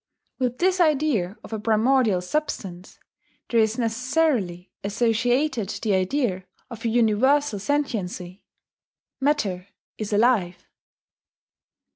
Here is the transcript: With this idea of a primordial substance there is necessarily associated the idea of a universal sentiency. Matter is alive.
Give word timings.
With 0.39 0.57
this 0.57 0.79
idea 0.79 1.37
of 1.43 1.53
a 1.53 1.59
primordial 1.59 2.21
substance 2.21 2.97
there 3.51 3.59
is 3.59 3.77
necessarily 3.77 4.71
associated 4.83 5.69
the 5.83 5.93
idea 5.93 6.45
of 6.71 6.83
a 6.83 6.89
universal 6.89 7.59
sentiency. 7.59 8.43
Matter 9.19 9.67
is 9.99 10.11
alive. 10.11 10.67